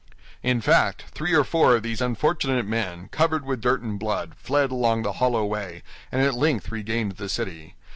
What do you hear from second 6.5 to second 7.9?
regained the city.